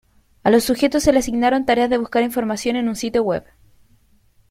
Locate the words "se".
1.03-1.13